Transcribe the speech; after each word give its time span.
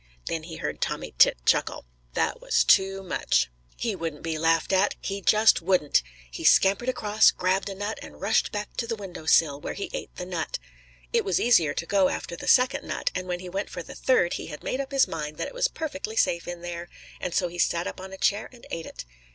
Then 0.25 0.41
he 0.41 0.55
heard 0.55 0.81
Tommy 0.81 1.13
Tit 1.19 1.37
chuckle. 1.45 1.85
That 2.15 2.41
was 2.41 2.63
too 2.63 3.03
much. 3.03 3.51
He 3.77 3.95
wouldn't 3.95 4.23
be 4.23 4.39
laughed 4.39 4.73
at. 4.73 4.95
He 4.99 5.21
just 5.21 5.61
wouldn't. 5.61 6.01
He 6.31 6.43
scampered 6.43 6.89
across, 6.89 7.29
grabbed 7.29 7.69
a 7.69 7.75
nut, 7.75 7.99
and 8.01 8.19
rushed 8.19 8.51
back 8.51 8.75
to 8.77 8.87
the 8.87 8.95
window 8.95 9.27
sill, 9.27 9.61
where 9.61 9.75
he 9.75 9.91
ate 9.93 10.15
the 10.15 10.25
nut. 10.25 10.57
It 11.13 11.23
was 11.23 11.39
easier 11.39 11.75
to 11.75 11.85
go 11.85 12.09
after 12.09 12.35
the 12.35 12.47
second 12.47 12.87
nut, 12.87 13.11
and 13.13 13.27
when 13.27 13.41
he 13.41 13.47
went 13.49 13.69
for 13.69 13.83
the 13.83 13.93
third, 13.93 14.33
he 14.33 14.47
had 14.47 14.63
made 14.63 14.81
up 14.81 14.91
his 14.91 15.07
mind 15.07 15.37
that 15.37 15.47
it 15.47 15.53
was 15.53 15.67
perfectly 15.67 16.15
safe 16.15 16.47
in 16.47 16.63
there, 16.63 16.89
and 17.19 17.35
so 17.35 17.47
he 17.47 17.59
sat 17.59 17.85
up 17.85 18.01
on 18.01 18.11
a 18.11 18.17
chair 18.17 18.49
and 18.51 18.65
ate 18.71 18.87
it. 18.87 19.05